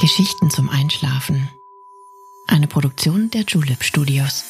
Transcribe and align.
Geschichten 0.00 0.48
zum 0.48 0.70
Einschlafen. 0.70 1.50
Eine 2.46 2.66
Produktion 2.66 3.28
der 3.28 3.42
Julep 3.42 3.84
Studios. 3.84 4.44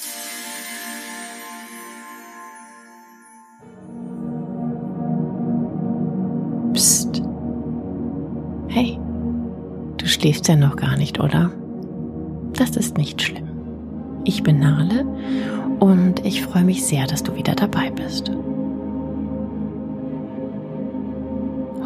Psst. 6.72 7.20
Hey, 8.68 8.96
du 9.96 10.06
schläfst 10.06 10.46
ja 10.46 10.54
noch 10.54 10.76
gar 10.76 10.96
nicht, 10.96 11.18
oder? 11.18 11.50
Das 12.52 12.76
ist 12.76 12.96
nicht 12.96 13.20
schlimm. 13.20 13.48
Ich 14.24 14.44
bin 14.44 14.60
Nale 14.60 15.04
und 15.80 16.24
ich 16.24 16.42
freue 16.42 16.62
mich 16.62 16.86
sehr, 16.86 17.08
dass 17.08 17.24
du 17.24 17.34
wieder 17.34 17.56
dabei 17.56 17.90
bist. 17.90 18.30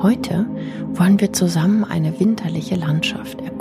Heute 0.03 0.45
wollen 0.93 1.19
wir 1.19 1.33
zusammen 1.33 1.83
eine 1.85 2.21
winterliche 2.21 2.75
Landschaft 2.75 3.41
erkunden 3.41 3.54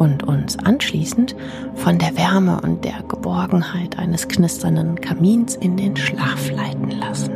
und 0.00 0.22
uns 0.22 0.58
anschließend 0.58 1.36
von 1.74 1.98
der 1.98 2.16
Wärme 2.16 2.58
und 2.62 2.86
der 2.86 3.02
Geborgenheit 3.06 3.98
eines 3.98 4.28
knisternden 4.28 4.98
Kamins 4.98 5.56
in 5.56 5.76
den 5.76 5.94
Schlaf 5.94 6.50
leiten 6.50 6.90
lassen. 6.90 7.32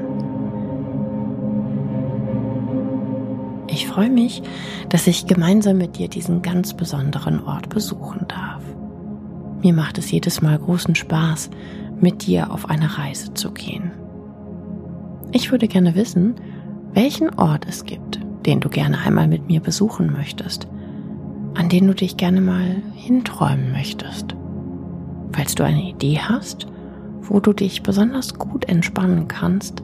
Ich 3.67 3.87
freue 3.87 4.09
mich, 4.09 4.43
dass 4.89 5.07
ich 5.07 5.27
gemeinsam 5.27 5.77
mit 5.77 5.99
dir 5.99 6.09
diesen 6.09 6.41
ganz 6.41 6.73
besonderen 6.73 7.45
Ort 7.45 7.69
besuchen 7.69 8.27
darf. 8.29 8.63
Mir 9.63 9.75
macht 9.75 9.99
es 9.99 10.11
jedes 10.11 10.41
Mal 10.41 10.59
großen 10.59 10.95
Spaß, 10.95 11.51
mit 12.01 12.27
dir 12.27 12.51
auf 12.51 12.71
eine 12.71 12.97
Reise 12.97 13.35
zu 13.35 13.51
gehen. 13.51 13.93
Ich 15.33 15.51
würde 15.51 15.69
gerne 15.69 15.95
wissen, 15.95 16.37
welchen 16.95 17.35
Ort 17.39 17.67
es 17.69 17.85
gibt, 17.85 18.21
den 18.47 18.61
du 18.61 18.71
gerne 18.71 18.99
einmal 19.05 19.29
mit 19.29 19.49
mir 19.49 19.61
besuchen 19.61 20.11
möchtest, 20.11 20.67
an 21.55 21.69
den 21.69 21.87
du 21.87 21.95
dich 21.95 22.17
gerne 22.17 22.41
mal 22.41 22.83
hinträumen 22.95 23.73
möchtest. 23.73 24.35
Falls 25.33 25.55
du 25.55 25.65
eine 25.65 25.83
Idee 25.83 26.19
hast, 26.19 26.67
wo 27.23 27.41
du 27.41 27.53
dich 27.53 27.83
besonders 27.83 28.35
gut 28.35 28.67
entspannen 28.69 29.29
kannst, 29.29 29.83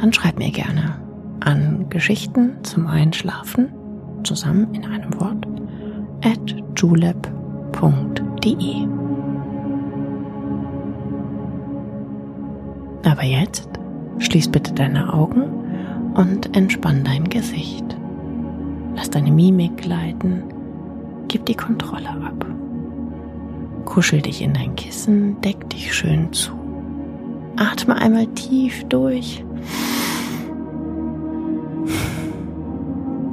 dann 0.00 0.12
schreib 0.12 0.38
mir 0.38 0.50
gerne 0.50 1.00
an 1.40 1.86
Geschichten 1.90 2.52
zum 2.62 2.86
Einschlafen 2.86 3.68
zusammen 4.24 4.74
in 4.74 4.84
einem 4.84 5.18
Wort 5.20 5.46
at 6.24 6.56
julep.de. 6.76 7.36
Aber 13.04 13.22
jetzt 13.22 13.68
schließ 14.18 14.48
bitte 14.48 14.72
deine 14.74 15.12
Augen 15.12 15.44
und 16.14 16.56
entspann 16.56 17.04
dein 17.04 17.24
Gesicht. 17.28 17.84
Lass 18.96 19.10
deine 19.10 19.30
Mimik 19.30 19.76
gleiten, 19.76 20.42
gib 21.28 21.46
die 21.46 21.54
Kontrolle 21.54 22.10
ab. 22.10 22.46
Kuschel 23.84 24.20
dich 24.20 24.42
in 24.42 24.52
dein 24.52 24.74
Kissen, 24.76 25.40
deck 25.40 25.68
dich 25.70 25.94
schön 25.94 26.32
zu. 26.32 26.52
Atme 27.56 27.96
einmal 27.96 28.26
tief 28.28 28.84
durch. 28.88 29.44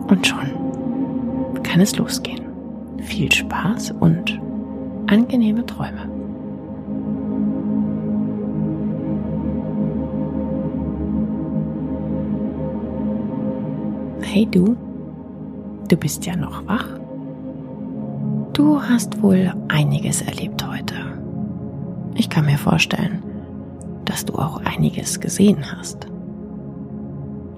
Und 0.08 0.28
schon 0.28 1.64
kann 1.64 1.82
es 1.82 1.98
losgehen. 1.98 2.46
Viel 3.00 3.32
Spaß 3.32 3.96
und 4.00 4.40
angenehme 5.08 5.66
Träume. 5.66 6.10
Hey 14.22 14.48
du, 14.50 14.76
du 15.90 15.98
bist 15.98 16.26
ja 16.26 16.36
noch 16.36 16.66
wach. 16.68 17.03
Du 18.54 18.80
hast 18.80 19.24
wohl 19.24 19.52
einiges 19.68 20.22
erlebt 20.22 20.64
heute. 20.68 20.94
Ich 22.14 22.30
kann 22.30 22.46
mir 22.46 22.60
vorstellen, 22.60 23.24
dass 24.06 24.26
du 24.26 24.36
auch 24.36 24.62
einiges 24.64 25.20
gesehen 25.20 25.66
hast. 25.76 26.06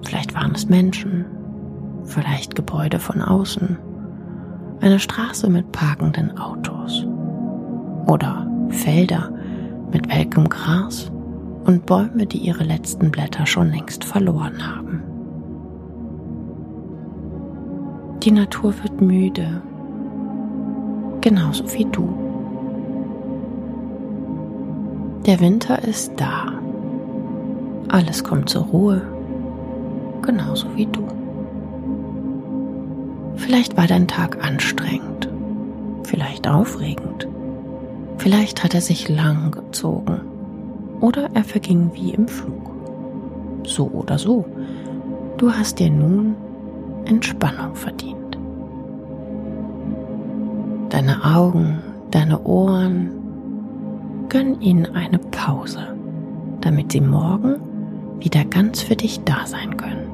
Vielleicht 0.06 0.34
waren 0.34 0.54
es 0.54 0.70
Menschen, 0.70 1.26
vielleicht 2.04 2.54
Gebäude 2.54 2.98
von 2.98 3.20
außen, 3.20 3.76
eine 4.80 4.98
Straße 4.98 5.50
mit 5.50 5.70
parkenden 5.70 6.38
Autos 6.38 7.06
oder 8.06 8.50
Felder 8.70 9.30
mit 9.92 10.08
welkem 10.08 10.48
Gras 10.48 11.12
und 11.64 11.84
Bäume, 11.84 12.24
die 12.24 12.38
ihre 12.38 12.64
letzten 12.64 13.10
Blätter 13.10 13.44
schon 13.44 13.70
längst 13.70 14.02
verloren 14.02 14.66
haben. 14.66 15.02
Die 18.22 18.30
Natur 18.30 18.72
wird 18.82 19.02
müde, 19.02 19.60
genauso 21.26 21.64
wie 21.74 21.84
du. 21.86 22.08
Der 25.26 25.40
Winter 25.40 25.82
ist 25.82 26.12
da. 26.16 26.52
Alles 27.88 28.22
kommt 28.22 28.48
zur 28.48 28.62
Ruhe, 28.66 29.02
genauso 30.22 30.68
wie 30.76 30.86
du. 30.86 31.02
Vielleicht 33.34 33.76
war 33.76 33.88
dein 33.88 34.06
Tag 34.06 34.44
anstrengend, 34.44 35.28
vielleicht 36.04 36.46
aufregend, 36.46 37.26
vielleicht 38.18 38.62
hat 38.62 38.74
er 38.74 38.80
sich 38.80 39.08
lang 39.08 39.50
gezogen 39.50 40.20
oder 41.00 41.28
er 41.34 41.42
verging 41.42 41.90
wie 41.92 42.10
im 42.10 42.28
Flug. 42.28 42.70
So 43.64 43.88
oder 43.88 44.16
so, 44.16 44.44
du 45.38 45.50
hast 45.50 45.80
dir 45.80 45.90
nun 45.90 46.36
Entspannung 47.04 47.74
verdient. 47.74 48.25
Deine 50.90 51.24
Augen, 51.24 51.82
deine 52.10 52.42
Ohren, 52.42 53.10
gönn 54.28 54.60
ihnen 54.60 54.86
eine 54.94 55.18
Pause, 55.18 55.96
damit 56.60 56.92
sie 56.92 57.00
morgen 57.00 57.56
wieder 58.20 58.44
ganz 58.44 58.82
für 58.82 58.96
dich 58.96 59.20
da 59.24 59.46
sein 59.46 59.76
können. 59.76 60.06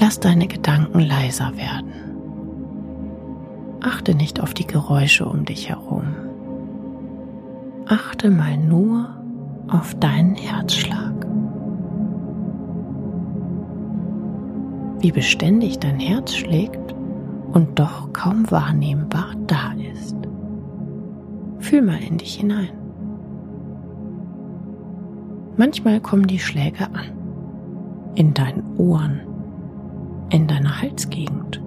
Lass 0.00 0.20
deine 0.20 0.46
Gedanken 0.46 1.00
leiser 1.00 1.52
werden. 1.56 1.92
Achte 3.80 4.14
nicht 4.14 4.40
auf 4.40 4.54
die 4.54 4.66
Geräusche 4.66 5.26
um 5.26 5.44
dich 5.44 5.68
herum. 5.68 6.14
Achte 7.86 8.30
mal 8.30 8.56
nur 8.56 9.08
auf 9.68 9.94
deinen 9.98 10.34
Herzschlag. 10.34 11.18
wie 15.00 15.12
beständig 15.12 15.78
dein 15.78 16.00
Herz 16.00 16.34
schlägt 16.34 16.94
und 17.52 17.78
doch 17.78 18.12
kaum 18.12 18.50
wahrnehmbar 18.50 19.34
da 19.46 19.72
ist. 19.92 20.16
Fühl 21.58 21.82
mal 21.82 21.98
in 21.98 22.18
dich 22.18 22.34
hinein. 22.34 22.70
Manchmal 25.56 26.00
kommen 26.00 26.26
die 26.26 26.38
Schläge 26.38 26.86
an, 26.86 27.10
in 28.14 28.32
deinen 28.32 28.76
Ohren, 28.76 29.20
in 30.30 30.46
deiner 30.46 30.80
Halsgegend. 30.80 31.60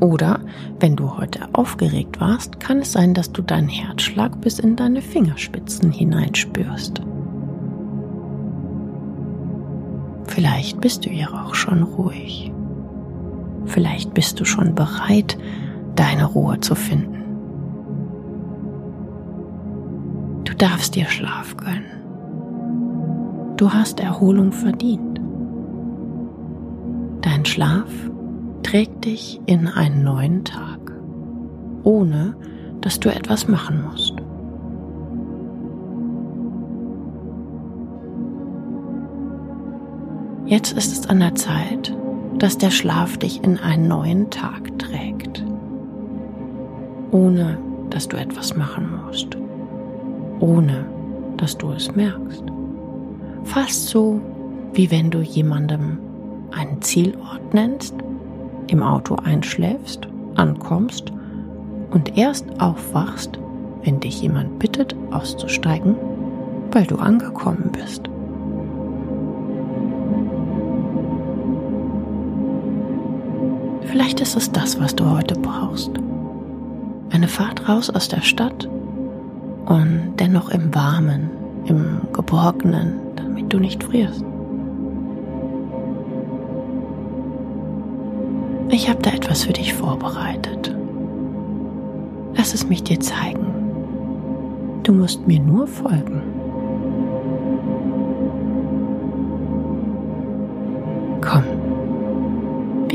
Oder 0.00 0.40
wenn 0.78 0.94
du 0.94 1.16
heute 1.16 1.48
aufgeregt 1.54 2.20
warst, 2.20 2.60
kann 2.60 2.80
es 2.80 2.92
sein, 2.92 3.14
dass 3.14 3.32
du 3.32 3.40
deinen 3.40 3.68
Herzschlag 3.68 4.40
bis 4.42 4.58
in 4.58 4.76
deine 4.76 5.00
Fingerspitzen 5.00 5.90
hineinspürst. 5.90 7.00
Vielleicht 10.26 10.82
bist 10.82 11.06
du 11.06 11.10
ja 11.10 11.28
auch 11.28 11.54
schon 11.54 11.82
ruhig. 11.82 12.52
Vielleicht 13.66 14.14
bist 14.14 14.40
du 14.40 14.44
schon 14.44 14.74
bereit, 14.74 15.36
deine 15.94 16.24
Ruhe 16.26 16.60
zu 16.60 16.74
finden. 16.74 17.24
Du 20.44 20.54
darfst 20.54 20.94
dir 20.94 21.06
Schlaf 21.06 21.56
gönnen. 21.56 21.96
Du 23.56 23.72
hast 23.72 24.00
Erholung 24.00 24.52
verdient. 24.52 25.20
Dein 27.22 27.44
Schlaf 27.44 27.90
trägt 28.62 29.04
dich 29.04 29.40
in 29.46 29.68
einen 29.68 30.04
neuen 30.04 30.44
Tag, 30.44 30.92
ohne 31.82 32.36
dass 32.80 33.00
du 33.00 33.08
etwas 33.08 33.48
machen 33.48 33.82
musst. 33.90 34.14
Jetzt 40.46 40.72
ist 40.76 40.92
es 40.92 41.08
an 41.08 41.18
der 41.18 41.34
Zeit, 41.34 41.92
dass 42.38 42.58
der 42.58 42.70
Schlaf 42.70 43.16
dich 43.16 43.42
in 43.42 43.58
einen 43.58 43.88
neuen 43.88 44.30
Tag 44.30 44.78
trägt, 44.78 45.44
ohne 47.10 47.58
dass 47.90 48.08
du 48.08 48.16
etwas 48.16 48.56
machen 48.56 48.88
musst, 49.06 49.36
ohne 50.40 50.86
dass 51.36 51.56
du 51.56 51.70
es 51.72 51.94
merkst. 51.94 52.44
Fast 53.44 53.88
so, 53.88 54.20
wie 54.72 54.90
wenn 54.90 55.10
du 55.10 55.20
jemandem 55.20 55.98
einen 56.50 56.82
Zielort 56.82 57.54
nennst, 57.54 57.94
im 58.68 58.82
Auto 58.82 59.16
einschläfst, 59.16 60.08
ankommst 60.34 61.12
und 61.90 62.18
erst 62.18 62.60
aufwachst, 62.60 63.38
wenn 63.84 64.00
dich 64.00 64.20
jemand 64.20 64.58
bittet 64.58 64.94
auszusteigen, 65.10 65.94
weil 66.72 66.84
du 66.84 66.96
angekommen 66.96 67.70
bist. 67.72 68.10
Vielleicht 73.96 74.20
ist 74.20 74.36
es 74.36 74.52
das, 74.52 74.78
was 74.78 74.94
du 74.94 75.10
heute 75.10 75.34
brauchst. 75.36 75.90
Eine 77.12 77.28
Fahrt 77.28 77.66
raus 77.66 77.88
aus 77.88 78.08
der 78.08 78.20
Stadt 78.20 78.68
und 79.64 80.16
dennoch 80.18 80.50
im 80.50 80.74
Warmen, 80.74 81.30
im 81.64 82.02
Geborgenen, 82.12 82.92
damit 83.16 83.50
du 83.50 83.58
nicht 83.58 83.82
frierst. 83.82 84.22
Ich 88.68 88.86
habe 88.90 89.00
da 89.00 89.12
etwas 89.12 89.44
für 89.44 89.54
dich 89.54 89.72
vorbereitet. 89.72 90.76
Lass 92.34 92.52
es 92.52 92.68
mich 92.68 92.82
dir 92.82 93.00
zeigen. 93.00 93.46
Du 94.82 94.92
musst 94.92 95.26
mir 95.26 95.40
nur 95.40 95.66
folgen. 95.66 96.20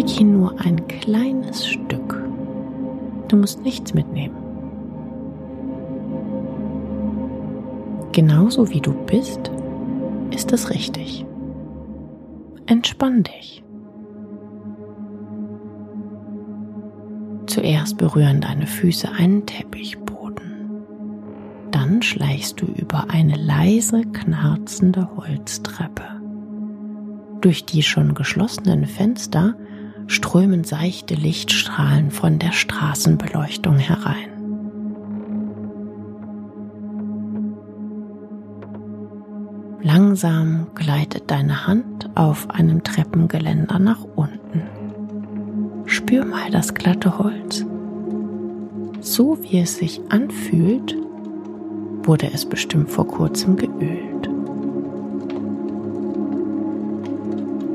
Gehen 0.04 0.34
nur 0.34 0.60
ein 0.60 0.88
kleines 0.88 1.68
Stück. 1.68 2.24
Du 3.28 3.38
musst 3.38 3.62
nichts 3.62 3.94
mitnehmen. 3.94 4.36
Genauso 8.12 8.70
wie 8.70 8.82
du 8.82 8.94
bist, 9.06 9.52
ist 10.32 10.52
es 10.52 10.70
richtig. 10.70 11.26
Entspann 12.66 13.24
dich. 13.24 13.64
Zuerst 17.48 17.98
berühren 17.98 18.42
deine 18.42 18.68
Füße 18.68 19.10
einen 19.12 19.46
Teppichboden. 19.46 20.82
Dann 21.72 22.02
schleichst 22.02 22.62
du 22.62 22.66
über 22.66 23.10
eine 23.10 23.36
leise 23.36 24.02
knarzende 24.04 25.10
Holztreppe. 25.16 26.04
Durch 27.40 27.66
die 27.66 27.84
schon 27.84 28.14
geschlossenen 28.14 28.86
Fenster 28.86 29.56
strömen 30.12 30.66
seichte 30.66 31.14
Lichtstrahlen 31.14 32.12
von 32.12 32.38
der 32.38 32.52
Straßenbeleuchtung 32.52 33.78
herein. 33.78 34.28
Langsam 39.82 40.68
gleitet 40.76 41.32
deine 41.32 41.66
Hand 41.66 42.10
auf 42.16 42.50
einem 42.50 42.84
Treppengeländer 42.84 43.80
nach 43.80 44.04
unten. 44.16 44.64
Spür 45.86 46.26
mal 46.26 46.52
das 46.52 46.74
glatte 46.74 47.18
Holz. 47.18 47.66
So 49.00 49.42
wie 49.42 49.60
es 49.60 49.78
sich 49.78 50.02
anfühlt, 50.10 50.96
wurde 52.04 52.32
es 52.34 52.46
bestimmt 52.46 52.90
vor 52.92 53.08
kurzem 53.08 53.56
geölt. 53.56 54.11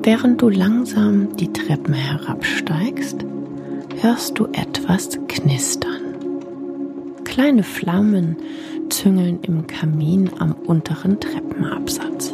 Während 0.06 0.40
du 0.40 0.48
langsam 0.48 1.34
die 1.36 1.52
Treppen 1.52 1.92
herabsteigst, 1.92 3.24
hörst 4.00 4.38
du 4.38 4.46
etwas 4.52 5.18
knistern. 5.26 6.00
Kleine 7.24 7.64
Flammen 7.64 8.36
züngeln 8.88 9.40
im 9.42 9.66
Kamin 9.66 10.30
am 10.38 10.52
unteren 10.52 11.18
Treppenabsatz. 11.18 12.32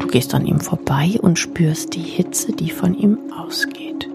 Du 0.00 0.08
gehst 0.08 0.34
an 0.34 0.44
ihm 0.44 0.58
vorbei 0.58 1.16
und 1.22 1.38
spürst 1.38 1.94
die 1.94 2.00
Hitze, 2.00 2.50
die 2.50 2.70
von 2.70 2.94
ihm 2.94 3.16
ausgeht. 3.30 4.08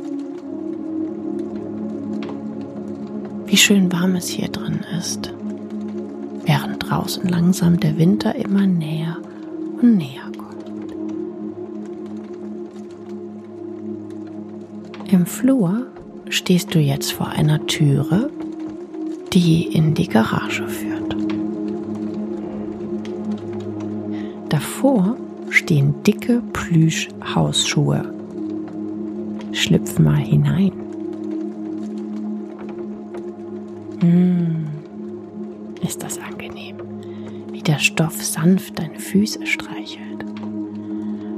Wie 3.45 3.57
schön 3.57 3.93
warm 3.93 4.15
es 4.15 4.27
hier 4.27 4.49
drin 4.49 4.81
ist, 4.99 5.33
während 6.43 6.89
draußen 6.89 7.29
langsam 7.29 7.79
der 7.79 7.97
Winter 7.97 8.35
immer 8.35 8.67
näher 8.67 9.20
und 9.81 9.97
näher 9.97 10.31
kommt. 10.37 10.65
Im 15.11 15.25
Flur 15.25 15.87
stehst 16.29 16.73
du 16.73 16.79
jetzt 16.79 17.11
vor 17.11 17.27
einer 17.27 17.65
Türe, 17.67 18.29
die 19.33 19.63
in 19.63 19.93
die 19.93 20.07
Garage 20.07 20.67
führt. 20.67 21.15
Davor 24.49 25.17
stehen 25.49 26.03
dicke 26.03 26.41
Plüsch-Hausschuhe. 26.53 28.13
Schlüpf 29.53 29.99
mal 29.99 30.17
hinein. 30.17 30.71
Hm, 33.99 34.65
ist 35.81 36.01
das 36.01 36.17
angenehm, 36.17 36.30
wie 37.61 37.63
der 37.63 37.77
Stoff 37.77 38.23
sanft 38.23 38.79
deine 38.79 38.97
Füße 38.97 39.45
streichelt. 39.45 40.25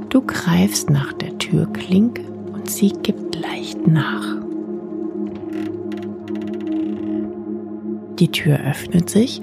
Du 0.08 0.22
greifst 0.22 0.88
nach 0.88 1.12
der 1.12 1.36
Türklinke 1.36 2.22
und 2.50 2.70
sie 2.70 2.94
gibt 3.02 3.36
leicht 3.38 3.86
nach. 3.86 4.24
Die 8.18 8.28
Tür 8.28 8.58
öffnet 8.58 9.10
sich 9.10 9.42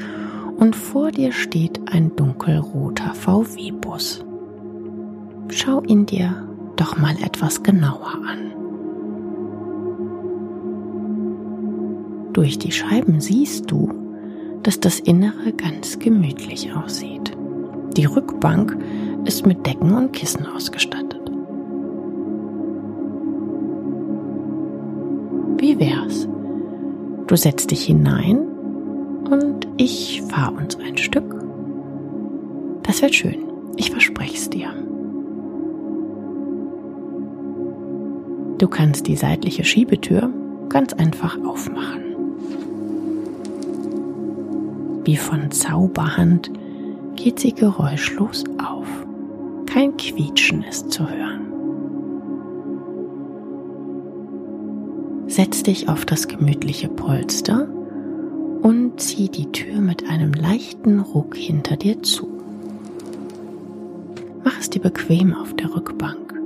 und 0.58 0.76
vor 0.76 1.12
dir 1.12 1.32
steht 1.32 1.94
ein 1.94 2.16
dunkelroter 2.16 3.14
VW-Bus. 3.14 4.26
Schau 5.50 5.84
ihn 5.84 6.08
dir 6.08 6.48
doch 6.78 6.98
mal 6.98 7.16
etwas 7.24 7.62
genauer 7.62 8.16
an. 8.28 8.54
Durch 12.34 12.58
die 12.58 12.72
Scheiben 12.72 13.22
siehst 13.22 13.70
du, 13.70 13.91
dass 14.64 14.80
das 14.80 15.00
Innere 15.00 15.54
ganz 15.54 16.00
gemütlich 16.00 16.74
aussieht. 16.74 17.32
Die 17.98 18.06
Rückbank 18.06 18.78
ist 19.26 19.46
mit 19.46 19.66
Decken 19.66 19.94
und 19.94 20.14
Kissen 20.14 20.46
ausgestattet. 20.46 21.22
Wie 25.58 25.80
wär's? 25.80 26.28
Du 27.28 27.36
setzt 27.36 27.72
dich 27.72 27.86
hinein 27.86 28.40
und 29.30 29.68
ich 29.78 30.22
fahre 30.28 30.56
uns 30.56 30.78
ein 30.78 30.98
Stück. 30.98 31.36
Das 32.84 33.02
wird 33.02 33.16
schön, 33.16 33.38
ich 33.78 33.92
verspreche 33.92 34.36
es 34.36 34.50
dir. 34.50 34.70
Du 38.58 38.68
kannst 38.68 39.08
die 39.08 39.16
seitliche 39.16 39.64
Schiebetür 39.64 40.30
ganz 40.70 40.94
einfach 40.94 41.38
aufmachen. 41.44 42.11
Wie 45.04 45.18
von 45.18 45.52
Zauberhand 45.52 46.52
geht 47.16 47.40
sie 47.40 47.54
geräuschlos 47.54 48.44
auf. 48.58 48.88
Kein 49.66 49.98
Quietschen 49.98 50.64
ist 50.64 50.92
zu 50.92 51.10
hören. 51.10 51.42
Setz 55.28 55.64
dich 55.64 55.88
auf 55.88 56.06
das 56.06 56.28
gemütliche 56.28 56.90
Polster 56.90 57.68
und 58.62 59.00
zieh 59.00 59.30
die 59.30 59.52
Tür 59.52 59.80
mit 59.80 60.08
einem 60.10 60.34
leichten 60.34 61.00
Ruck 61.00 61.36
hinter 61.36 61.78
dir 61.78 62.04
zu. 62.04 62.28
Mach 64.44 64.60
es 64.60 64.70
dir 64.70 64.82
bequem 64.82 65.34
auf 65.34 65.56
der 65.56 65.74
Rückbank. 65.74 66.40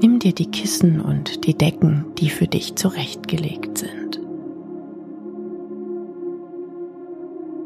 Nimm 0.00 0.18
dir 0.18 0.32
die 0.32 0.50
Kissen 0.50 1.00
und 1.00 1.46
die 1.46 1.54
Decken, 1.54 2.06
die 2.18 2.30
für 2.30 2.46
dich 2.46 2.76
zurechtgelegt 2.76 3.78
sind. 3.78 4.01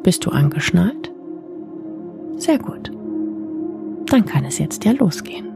Bist 0.07 0.25
du 0.25 0.31
angeschnallt? 0.31 1.11
Sehr 2.37 2.61
gut. 2.61 2.93
Dann 4.07 4.25
kann 4.25 4.45
es 4.45 4.57
jetzt 4.59 4.85
ja 4.85 4.93
losgehen. 4.93 5.49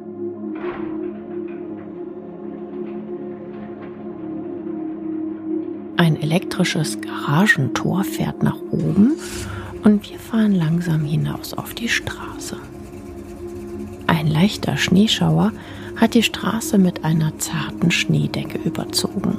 Ein 5.96 6.20
elektrisches 6.20 7.00
Garagentor 7.00 8.02
fährt 8.02 8.42
nach 8.42 8.60
oben 8.72 9.12
und 9.84 10.10
wir 10.10 10.18
fahren 10.18 10.56
langsam 10.56 11.04
hinaus 11.04 11.54
auf 11.54 11.72
die 11.74 11.88
Straße. 11.88 12.56
Ein 14.08 14.26
leichter 14.26 14.76
Schneeschauer 14.76 15.52
hat 15.94 16.14
die 16.14 16.24
Straße 16.24 16.76
mit 16.76 17.04
einer 17.04 17.38
zarten 17.38 17.92
Schneedecke 17.92 18.58
überzogen. 18.58 19.38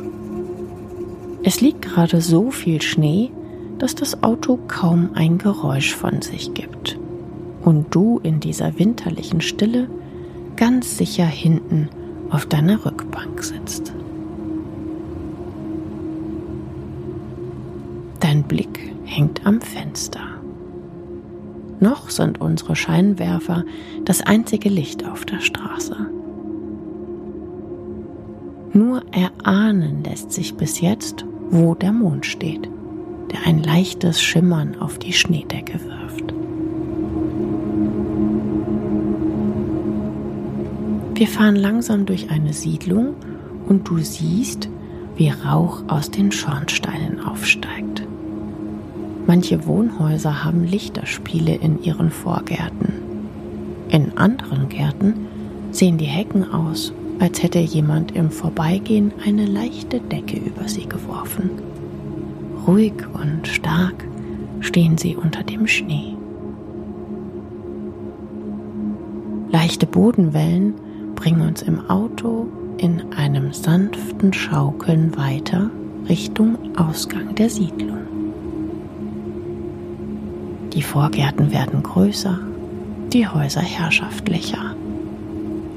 Es 1.44 1.60
liegt 1.60 1.82
gerade 1.82 2.22
so 2.22 2.50
viel 2.50 2.82
Schnee, 2.82 3.30
dass 3.82 3.96
das 3.96 4.22
Auto 4.22 4.60
kaum 4.68 5.10
ein 5.16 5.40
Geräusch 5.40 5.96
von 5.96 6.22
sich 6.22 6.54
gibt. 6.54 7.00
Und 7.64 7.88
du 7.90 8.20
in 8.22 8.40
dieser 8.40 8.78
winterlichen 8.78 9.42
Stille 9.42 9.90
ganz 10.56 11.00
sicher 11.00 11.26
hinten 11.26 11.90
auf 12.30 12.46
deiner 12.46 12.86
Rückbank 12.86 13.44
sitzt. 13.44 13.92
Dein 18.20 18.44
Blick 18.44 18.94
hängt 19.04 19.48
am 19.48 19.60
Fenster. 19.62 20.22
Noch 21.80 22.12
sind 22.12 22.40
unsere 22.40 22.76
Scheinwerfer 22.76 23.66
das 24.06 24.22
einzige 24.22 24.70
Licht 24.70 25.08
auf 25.08 25.26
der 25.26 25.40
Straße. 25.40 25.96
Nur 28.74 29.02
erahnen 29.12 30.04
lässt 30.04 30.32
sich 30.32 30.54
bis 30.54 30.82
jetzt, 30.82 31.26
wo 31.50 31.74
der 31.74 31.92
Mond 31.92 32.28
steht, 32.28 32.70
der 33.32 33.46
ein 33.46 33.64
leichtes 33.64 34.22
Schimmern 34.22 34.80
auf 34.80 35.00
die 35.00 35.14
Schneedecke 35.14 35.80
wirft. 35.84 36.34
Wir 41.16 41.28
fahren 41.28 41.56
langsam 41.56 42.06
durch 42.06 42.32
eine 42.32 42.54
Siedlung 42.54 43.16
und 43.68 43.88
du 43.88 44.00
siehst, 44.00 44.70
wie 45.16 45.30
Rauch 45.30 45.84
aus 45.88 46.10
den 46.10 46.32
Schornsteinen 46.32 47.20
aufsteigt. 47.20 48.04
Manche 49.28 49.66
Wohnhäuser 49.68 50.44
haben 50.44 50.64
Lichterspiele 50.64 51.56
in 51.56 51.84
ihren 51.84 52.10
Vorgärten. 52.10 52.94
In 53.90 54.18
anderen 54.18 54.68
Gärten 54.68 55.28
sehen 55.72 55.98
die 55.98 56.06
Hecken 56.06 56.52
aus, 56.52 56.92
als 57.20 57.44
hätte 57.44 57.60
jemand 57.60 58.16
im 58.16 58.32
Vorbeigehen 58.32 59.14
eine 59.24 59.46
leichte 59.46 60.00
Decke 60.00 60.38
über 60.38 60.68
sie 60.68 60.88
geworfen. 60.88 61.52
Ruhig 62.68 62.94
und 63.14 63.48
stark 63.48 64.06
stehen 64.60 64.98
sie 64.98 65.16
unter 65.16 65.44
dem 65.44 65.68
Schnee. 65.68 66.16
Leichte 69.52 69.86
Bodenwellen 69.86 70.74
bringen 71.16 71.42
uns 71.42 71.62
im 71.62 71.90
Auto 71.90 72.48
in 72.78 73.14
einem 73.14 73.52
sanften 73.52 74.32
Schaukeln 74.32 75.18
weiter 75.18 75.70
Richtung 76.08 76.58
Ausgang 76.78 77.36
der 77.36 77.50
Siedlung. 77.50 78.00
Die 80.74 80.82
Vorgärten 80.82 81.52
werden 81.52 81.84
größer, 81.84 82.40
die 83.12 83.28
Häuser 83.28 83.62
herrschaftlicher. 83.62 84.76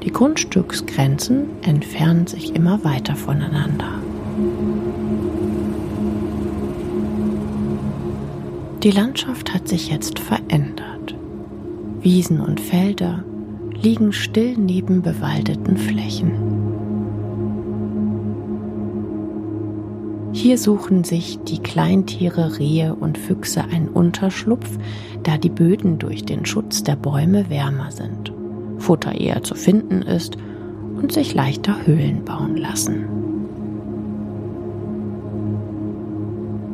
Die 0.03 0.11
Grundstücksgrenzen 0.11 1.47
entfernen 1.63 2.27
sich 2.27 2.55
immer 2.55 2.83
weiter 2.83 3.15
voneinander. 3.15 3.99
Die 8.85 8.91
Landschaft 8.91 9.51
hat 9.51 9.67
sich 9.67 9.89
jetzt 9.89 10.19
verändert. 10.19 11.15
Wiesen 12.01 12.39
und 12.39 12.61
Felder 12.61 13.23
liegen 13.81 14.13
still 14.13 14.55
neben 14.59 15.01
bewaldeten 15.01 15.75
Flächen. 15.75 16.33
Hier 20.33 20.59
suchen 20.59 21.03
sich 21.03 21.39
die 21.47 21.63
Kleintiere, 21.63 22.59
Rehe 22.59 22.93
und 22.93 23.17
Füchse 23.17 23.63
einen 23.63 23.89
Unterschlupf, 23.89 24.77
da 25.23 25.39
die 25.39 25.49
Böden 25.49 25.97
durch 25.97 26.23
den 26.23 26.45
Schutz 26.45 26.83
der 26.83 26.95
Bäume 26.95 27.49
wärmer 27.49 27.89
sind, 27.89 28.31
Futter 28.77 29.19
eher 29.19 29.41
zu 29.41 29.55
finden 29.55 30.03
ist 30.03 30.37
und 31.01 31.11
sich 31.11 31.33
leichter 31.33 31.87
Höhlen 31.87 32.23
bauen 32.23 32.55
lassen. 32.55 33.24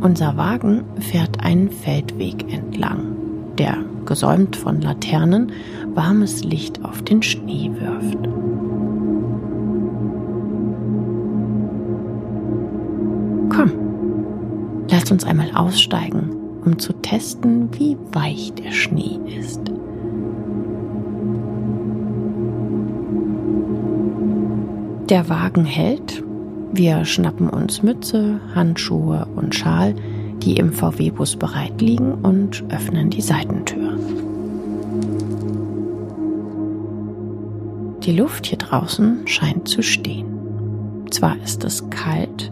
Unser 0.02 0.36
Wagen 0.36 0.84
fährt 1.00 1.44
einen 1.44 1.70
Feldweg 1.70 2.52
entlang, 2.52 3.16
der, 3.60 3.78
gesäumt 4.06 4.56
von 4.56 4.82
Laternen, 4.82 5.52
warmes 5.94 6.44
Licht 6.44 6.84
auf 6.84 7.04
den 7.04 7.22
Schnee 7.22 7.70
wirft. 7.76 8.18
Komm, 13.56 13.72
lass 14.90 15.12
uns 15.12 15.24
einmal 15.24 15.52
aussteigen, 15.54 16.36
um 16.66 16.80
zu 16.80 16.94
testen, 16.94 17.70
wie 17.78 17.96
weich 18.12 18.54
der 18.54 18.72
Schnee 18.72 19.20
ist. 19.40 19.62
Der 25.12 25.30
Wagen 25.30 25.66
hält 25.66 26.24
wir 26.74 27.06
schnappen 27.06 27.50
uns 27.50 27.84
Mütze, 27.84 28.40
Handschuhe 28.56 29.28
und 29.36 29.54
Schal, 29.54 29.94
die 30.40 30.56
im 30.56 30.72
VW-Bus 30.72 31.36
bereit 31.36 31.82
liegen, 31.82 32.14
und 32.14 32.64
öffnen 32.70 33.10
die 33.10 33.22
Seitentür. 33.22 33.98
Die 38.04 38.14
Luft 38.14 38.48
hier 38.48 38.58
draußen 38.58 39.28
scheint 39.28 39.68
zu 39.68 39.84
stehen. 39.84 40.26
Zwar 41.12 41.38
ist 41.44 41.64
es 41.64 41.90
kalt, 41.90 42.52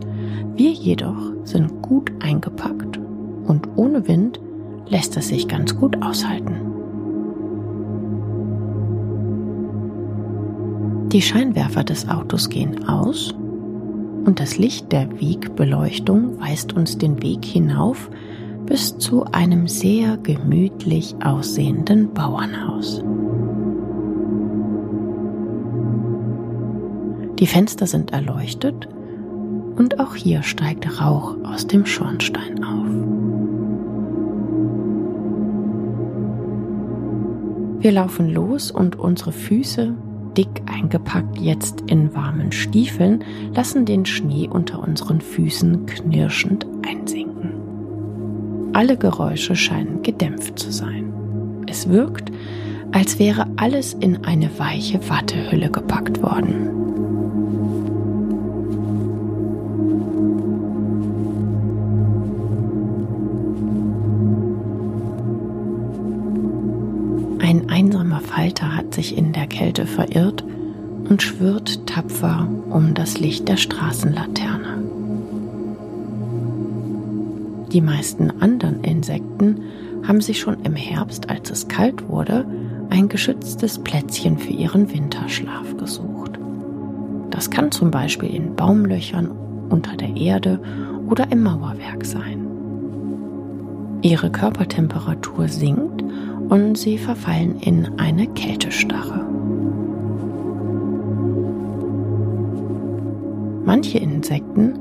wir 0.55 0.71
jedoch 0.71 1.31
sind 1.45 1.81
gut 1.81 2.11
eingepackt 2.19 2.99
und 3.45 3.67
ohne 3.77 4.07
Wind 4.07 4.39
lässt 4.87 5.15
es 5.17 5.29
sich 5.29 5.47
ganz 5.47 5.75
gut 5.75 6.01
aushalten. 6.03 6.55
Die 11.11 11.21
Scheinwerfer 11.21 11.83
des 11.83 12.07
Autos 12.07 12.49
gehen 12.49 12.87
aus 12.87 13.33
und 14.29 14.39
das 14.39 14.59
Licht 14.59 14.91
der 14.91 15.09
Wegbeleuchtung 15.19 16.39
weist 16.39 16.73
uns 16.73 16.99
den 16.99 17.19
Weg 17.23 17.43
hinauf 17.43 18.11
bis 18.67 18.95
zu 18.99 19.25
einem 19.25 19.67
sehr 19.67 20.17
gemütlich 20.17 21.15
aussehenden 21.23 22.13
Bauernhaus. 22.13 23.03
Die 27.39 27.47
Fenster 27.47 27.87
sind 27.87 28.13
erleuchtet 28.13 28.87
und 29.77 29.99
auch 29.99 30.13
hier 30.13 30.43
steigt 30.43 31.01
Rauch 31.01 31.35
aus 31.43 31.65
dem 31.65 31.87
Schornstein 31.87 32.63
auf. 32.63 32.85
Wir 37.81 37.93
laufen 37.93 38.29
los 38.29 38.69
und 38.69 38.95
unsere 38.95 39.31
Füße 39.31 39.95
dick 40.39 40.61
eingepackt 40.67 41.37
jetzt 41.37 41.83
in 41.87 42.15
warmen 42.15 42.53
Stiefeln, 42.53 43.25
lassen 43.53 43.85
den 43.85 44.05
Schnee 44.05 44.47
unter 44.47 44.79
unseren 44.79 45.19
Füßen 45.19 45.85
knirschend 45.85 46.65
einsinken. 46.87 48.69
Alle 48.71 48.95
Geräusche 48.95 49.57
scheinen 49.57 50.01
gedämpft 50.01 50.57
zu 50.57 50.71
sein. 50.71 51.11
Es 51.67 51.89
wirkt, 51.89 52.31
als 52.93 53.19
wäre 53.19 53.47
alles 53.57 53.93
in 53.93 54.23
eine 54.23 54.49
weiche 54.57 55.09
Wattehülle 55.09 55.69
gepackt 55.69 56.21
worden. 56.23 56.69
Falter 68.59 68.75
hat 68.75 68.93
sich 68.93 69.17
in 69.17 69.31
der 69.31 69.47
Kälte 69.47 69.85
verirrt 69.85 70.43
und 71.09 71.21
schwirrt 71.21 71.87
tapfer 71.87 72.47
um 72.69 72.93
das 72.93 73.17
Licht 73.17 73.47
der 73.47 73.55
Straßenlaterne. 73.55 74.83
Die 77.71 77.79
meisten 77.79 78.31
anderen 78.41 78.83
Insekten 78.83 79.61
haben 80.05 80.19
sich 80.19 80.39
schon 80.39 80.61
im 80.63 80.75
Herbst, 80.75 81.29
als 81.29 81.49
es 81.51 81.67
kalt 81.69 82.09
wurde, 82.09 82.45
ein 82.89 83.07
geschütztes 83.07 83.79
Plätzchen 83.79 84.37
für 84.37 84.51
ihren 84.51 84.91
Winterschlaf 84.91 85.77
gesucht. 85.77 86.37
Das 87.29 87.49
kann 87.49 87.71
zum 87.71 87.91
Beispiel 87.91 88.33
in 88.33 88.55
Baumlöchern, 88.55 89.31
unter 89.69 89.95
der 89.95 90.17
Erde 90.17 90.59
oder 91.09 91.31
im 91.31 91.43
Mauerwerk 91.43 92.05
sein. 92.05 92.45
Ihre 94.01 94.31
Körpertemperatur 94.31 95.47
sinkt 95.47 95.88
und 96.49 96.77
sie 96.77 96.97
verfallen 96.97 97.59
in 97.59 97.99
eine 97.99 98.27
Kältestarre. 98.27 99.25
Manche 103.65 103.99
Insekten 103.99 104.73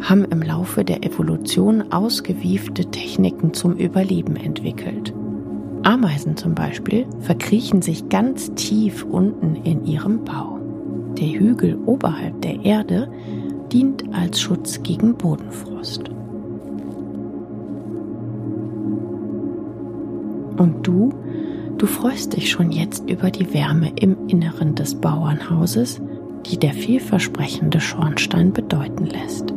haben 0.00 0.24
im 0.24 0.42
Laufe 0.42 0.84
der 0.84 1.04
Evolution 1.04 1.92
ausgewiefte 1.92 2.86
Techniken 2.86 3.54
zum 3.54 3.76
Überleben 3.76 4.34
entwickelt. 4.34 5.14
Ameisen 5.84 6.36
zum 6.36 6.54
Beispiel 6.54 7.06
verkriechen 7.20 7.82
sich 7.82 8.08
ganz 8.08 8.52
tief 8.54 9.04
unten 9.04 9.56
in 9.56 9.84
ihrem 9.84 10.24
Bau. 10.24 10.58
Der 11.18 11.28
Hügel 11.28 11.78
oberhalb 11.86 12.40
der 12.42 12.64
Erde 12.64 13.10
dient 13.72 14.04
als 14.12 14.40
Schutz 14.40 14.82
gegen 14.82 15.14
Bodenfrost. 15.14 16.10
Und 20.62 20.86
du, 20.86 21.12
du 21.76 21.86
freust 21.86 22.36
dich 22.36 22.48
schon 22.48 22.70
jetzt 22.70 23.10
über 23.10 23.32
die 23.32 23.52
Wärme 23.52 23.90
im 23.96 24.28
Inneren 24.28 24.76
des 24.76 24.94
Bauernhauses, 24.94 26.00
die 26.46 26.56
der 26.56 26.72
vielversprechende 26.72 27.80
Schornstein 27.80 28.52
bedeuten 28.52 29.06
lässt. 29.06 29.52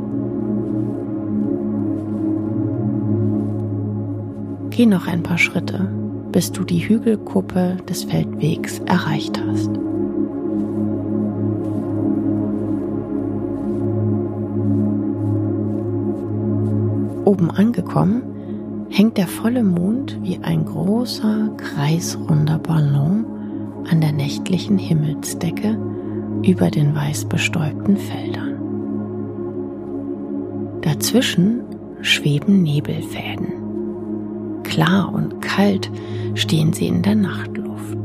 Geh 4.72 4.88
noch 4.88 5.06
ein 5.06 5.22
paar 5.22 5.38
Schritte, 5.38 5.88
bis 6.32 6.52
du 6.52 6.64
die 6.64 6.90
Hügelkuppe 6.90 7.78
des 7.88 8.06
Feldwegs 8.06 8.80
erreicht 8.88 9.40
hast. 9.48 9.70
Oben 17.26 17.52
angekommen, 17.52 18.24
hängt 18.90 19.18
der 19.18 19.28
volle 19.28 19.64
Mond 19.64 20.18
wie 20.22 20.40
ein 20.40 20.66
großer, 20.66 21.50
kreisrunder 21.58 22.60
Ballon 22.60 23.26
an 23.90 24.02
der 24.02 24.12
nächtlichen 24.12 24.78
Himmelsdecke 24.78 25.78
über 26.44 26.70
den 26.70 26.96
weiß 26.96 27.26
bestäubten 27.26 27.98
Feldern. 27.98 28.56
Dazwischen 30.82 31.62
schweben 32.02 32.62
Nebelfäden. 32.64 34.62
Klar 34.64 35.12
und 35.14 35.42
kalt 35.42 35.92
stehen 36.36 36.74
sie 36.74 36.88
in 36.88 37.02
der 37.02 37.16
Nachtluft. 37.16 37.98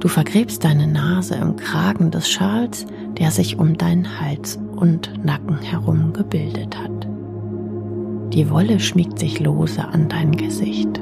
Du 0.00 0.06
vergräbst 0.06 0.64
deine 0.64 0.86
Nase 0.86 1.34
im 1.34 1.56
Kragen 1.56 2.10
des 2.10 2.28
Schals, 2.28 2.86
der 3.18 3.30
sich 3.30 3.58
um 3.58 3.76
deinen 3.76 4.20
Hals 4.20 4.58
und 4.76 5.24
Nacken 5.24 5.58
herum 5.58 6.12
gebildet 6.12 6.78
hat. 6.78 7.07
Die 8.32 8.50
Wolle 8.50 8.78
schmiegt 8.78 9.18
sich 9.18 9.40
lose 9.40 9.82
an 9.82 10.08
dein 10.08 10.32
Gesicht. 10.32 11.00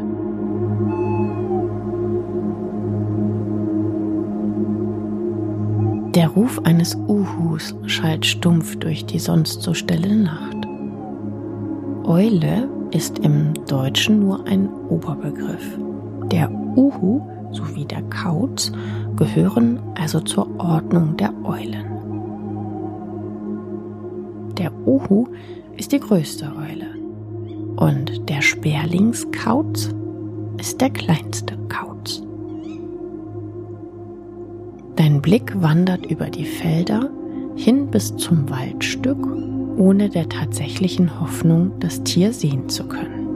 Der 6.15 6.29
Ruf 6.29 6.61
eines 6.65 6.95
Uhus 6.95 7.75
schallt 7.87 8.25
stumpf 8.25 8.77
durch 8.77 9.05
die 9.05 9.19
sonst 9.19 9.63
so 9.63 9.75
stille 9.75 10.17
Nacht. 10.17 10.57
Eule 12.05 12.69
ist 12.93 13.19
im 13.19 13.53
Deutschen 13.67 14.21
nur 14.21 14.47
ein 14.47 14.69
Oberbegriff. 14.89 15.79
Der 16.31 16.51
Uhu 16.51 17.21
sowie 17.51 17.85
der 17.85 18.03
Kauz 18.03 18.73
gehören 19.17 19.81
also 19.95 20.21
zur 20.21 20.49
Ordnung 20.59 21.17
der 21.17 21.35
Eulen. 21.45 21.85
Der 24.57 24.73
Uhu 24.87 25.27
ist 25.77 25.93
die 25.93 26.01
größte 26.01 26.47
Eule 26.57 26.96
und 27.77 28.29
der 28.29 28.43
Sperlingskauz 28.43 29.91
ist 30.59 30.81
der 30.81 30.91
kleinste 30.91 31.57
Kauz. 31.69 32.23
Dein 34.97 35.21
Blick 35.21 35.61
wandert 35.61 36.07
über 36.07 36.27
die 36.27 36.47
Felder 36.47 37.11
hin 37.55 37.91
bis 37.91 38.17
zum 38.17 38.49
Waldstück, 38.51 39.19
ohne 39.77 40.09
der 40.09 40.29
tatsächlichen 40.29 41.21
Hoffnung, 41.21 41.73
das 41.81 42.03
Tier 42.03 42.33
sehen 42.33 42.69
zu 42.69 42.85
können. 42.85 43.27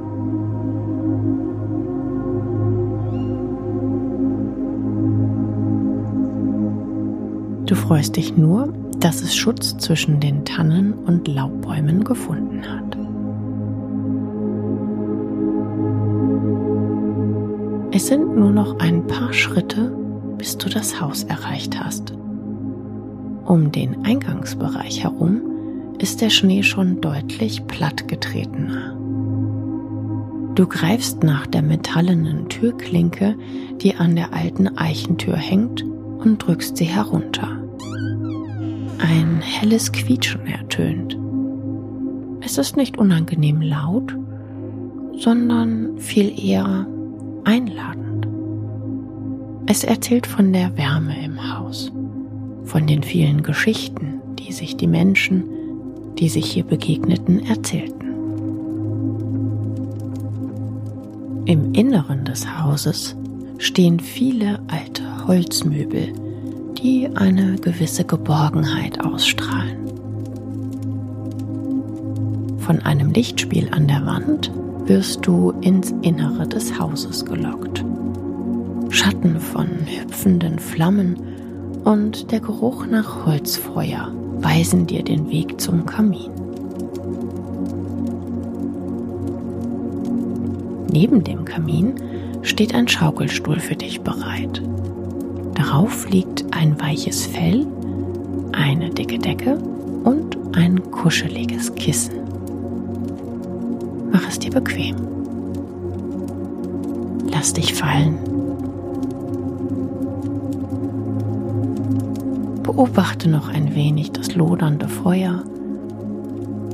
Du 7.66 7.76
freust 7.76 8.16
dich 8.16 8.37
nur, 8.37 8.73
dass 8.99 9.23
es 9.23 9.37
Schutz 9.37 9.76
zwischen 9.78 10.18
den 10.18 10.44
Tannen 10.44 10.92
und 10.92 11.28
Laubbäumen 11.28 12.02
gefunden 12.04 12.62
hat. 12.68 13.00
Es 17.92 18.06
sind 18.06 18.37
nur 18.37 18.52
noch 18.52 18.78
ein 18.78 19.04
paar 19.09 19.32
Schritte, 19.32 19.90
bis 20.38 20.56
du 20.56 20.68
das 20.68 21.00
Haus 21.00 21.25
erreicht 21.25 21.78
hast. 21.78 22.12
Um 23.44 23.73
den 23.73 24.04
Eingangsbereich 24.04 25.02
herum 25.02 25.40
ist 25.99 26.20
der 26.20 26.30
Schnee 26.30 26.62
schon 26.62 27.00
deutlich 27.00 27.66
plattgetretener. 27.66 28.97
Du 30.54 30.68
greifst 30.68 31.25
nach 31.25 31.49
der 31.49 31.62
metallenen 31.62 32.49
Türklinke, 32.49 33.35
die 33.80 33.97
an 33.97 34.14
der 34.14 34.32
alten 34.35 34.68
Eichentür 34.78 35.37
hängt, 35.37 35.82
und 35.82 36.38
drückst 36.38 36.76
sie 36.76 36.85
herunter. 36.85 37.59
Ein 38.99 39.40
helles 39.40 39.90
Quietschen 39.90 40.47
ertönt. 40.47 41.18
Es 42.40 42.56
ist 42.56 42.76
nicht 42.76 42.99
unangenehm 42.99 43.61
laut, 43.61 44.16
sondern 45.16 45.99
viel 45.99 46.32
eher 46.38 46.87
einladend. 47.44 48.26
Es 49.66 49.85
erzählt 49.85 50.26
von 50.26 50.52
der 50.52 50.76
Wärme 50.76 51.25
im 51.25 51.56
Haus, 51.56 51.92
von 52.64 52.87
den 52.87 53.02
vielen 53.02 53.42
Geschichten, 53.42 54.20
die 54.38 54.52
sich 54.52 54.76
die 54.76 54.87
Menschen, 54.87 55.44
die 56.18 56.28
sich 56.28 56.47
hier 56.50 56.64
begegneten, 56.64 57.47
erzählten. 57.47 58.00
Im 61.47 61.73
Inneren 61.73 62.25
des 62.25 62.47
Hauses 62.61 63.16
stehen 63.59 64.00
viele 64.00 64.61
alte 64.68 65.02
Holzmöbel, 65.26 66.12
die 66.82 67.09
eine 67.14 67.56
gewisse 67.56 68.04
Geborgenheit 68.04 69.04
ausstrahlen. 69.04 69.79
Von 72.59 72.81
einem 72.81 73.11
Lichtspiel 73.12 73.68
an 73.72 73.88
der 73.88 74.07
Wand 74.07 74.50
wirst 74.90 75.24
du 75.24 75.53
ins 75.61 75.94
Innere 76.03 76.48
des 76.48 76.76
Hauses 76.76 77.24
gelockt. 77.24 77.85
Schatten 78.88 79.38
von 79.38 79.68
hüpfenden 79.87 80.59
Flammen 80.59 81.16
und 81.85 82.33
der 82.33 82.40
Geruch 82.40 82.87
nach 82.87 83.24
Holzfeuer 83.24 84.12
weisen 84.40 84.88
dir 84.88 85.05
den 85.05 85.31
Weg 85.31 85.61
zum 85.61 85.87
Kamin. 85.87 86.33
Neben 90.92 91.22
dem 91.22 91.44
Kamin 91.44 91.94
steht 92.42 92.74
ein 92.74 92.88
Schaukelstuhl 92.88 93.61
für 93.61 93.76
dich 93.76 94.00
bereit. 94.00 94.61
Darauf 95.55 96.11
liegt 96.11 96.53
ein 96.53 96.81
weiches 96.81 97.26
Fell, 97.26 97.64
eine 98.50 98.90
dicke 98.90 99.20
Decke 99.20 99.57
und 100.03 100.37
ein 100.57 100.90
kuscheliges 100.90 101.72
Kissen. 101.76 102.30
Mach 104.12 104.29
es 104.29 104.38
dir 104.38 104.51
bequem. 104.51 104.96
Lass 107.31 107.53
dich 107.53 107.75
fallen. 107.75 108.18
Beobachte 112.62 113.29
noch 113.29 113.49
ein 113.49 113.75
wenig 113.75 114.12
das 114.12 114.35
lodernde 114.35 114.88
Feuer 114.88 115.42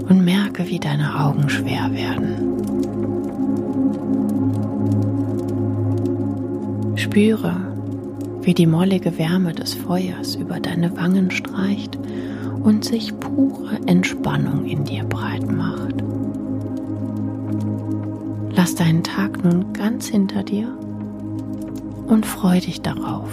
und 0.09 0.25
merke, 0.25 0.69
wie 0.69 0.79
deine 0.79 1.21
Augen 1.21 1.49
schwer 1.49 1.91
werden. 1.93 2.57
Spüre, 6.97 7.57
wie 8.43 8.55
die 8.55 8.67
mollige 8.67 9.19
Wärme 9.19 9.53
des 9.53 9.75
Feuers 9.75 10.37
über 10.37 10.61
deine 10.61 10.97
Wangen 10.97 11.31
streicht 11.31 11.99
und 12.63 12.85
sich 12.85 13.19
pure 13.19 13.79
Entspannung 13.87 14.65
in 14.65 14.85
dir 14.85 15.05
breit 15.05 15.51
macht. 15.51 16.05
Lass 18.67 18.75
deinen 18.75 19.05
Tag 19.05 19.45
nun 19.45 19.73
ganz 19.75 20.09
hinter 20.09 20.43
dir 20.43 20.67
und 22.09 22.27
freu 22.27 22.59
dich 22.59 22.83
darauf, 22.83 23.29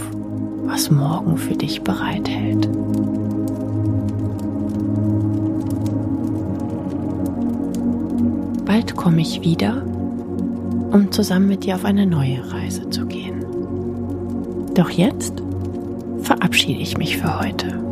was 0.65 0.91
morgen 0.91 1.37
für 1.37 1.55
dich 1.55 1.81
bereithält. 1.81 2.69
Bald 8.63 8.95
komme 8.95 9.21
ich 9.21 9.41
wieder, 9.41 9.81
um 10.91 11.11
zusammen 11.11 11.47
mit 11.47 11.63
dir 11.63 11.77
auf 11.77 11.85
eine 11.85 12.05
neue 12.05 12.53
Reise 12.53 12.87
zu 12.91 13.07
gehen. 13.07 13.43
Doch 14.75 14.91
jetzt 14.91 15.41
verabschiede 16.21 16.79
ich 16.79 16.99
mich 16.99 17.17
für 17.17 17.39
heute. 17.39 17.83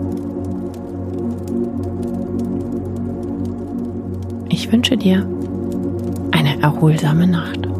Ich 4.49 4.71
wünsche 4.71 4.95
dir 4.95 5.25
erholsame 6.61 7.25
Nacht. 7.27 7.70